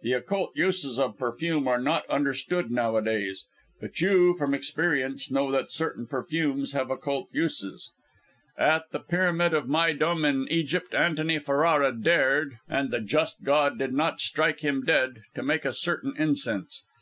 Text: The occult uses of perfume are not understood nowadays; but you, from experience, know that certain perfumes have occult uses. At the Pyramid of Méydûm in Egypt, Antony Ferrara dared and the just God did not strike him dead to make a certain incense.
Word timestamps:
The 0.00 0.14
occult 0.14 0.56
uses 0.56 0.98
of 0.98 1.18
perfume 1.18 1.68
are 1.68 1.78
not 1.78 2.08
understood 2.08 2.70
nowadays; 2.70 3.44
but 3.78 4.00
you, 4.00 4.32
from 4.32 4.54
experience, 4.54 5.30
know 5.30 5.52
that 5.52 5.70
certain 5.70 6.06
perfumes 6.06 6.72
have 6.72 6.90
occult 6.90 7.28
uses. 7.30 7.92
At 8.56 8.84
the 8.90 9.00
Pyramid 9.00 9.52
of 9.52 9.66
Méydûm 9.66 10.26
in 10.26 10.48
Egypt, 10.50 10.94
Antony 10.94 11.38
Ferrara 11.38 11.92
dared 11.92 12.56
and 12.66 12.90
the 12.90 13.02
just 13.02 13.42
God 13.44 13.78
did 13.78 13.92
not 13.92 14.18
strike 14.18 14.60
him 14.60 14.82
dead 14.82 15.24
to 15.34 15.42
make 15.42 15.66
a 15.66 15.74
certain 15.74 16.14
incense. 16.16 16.82